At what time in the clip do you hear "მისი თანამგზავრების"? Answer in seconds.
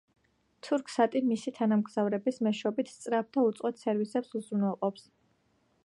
1.25-2.41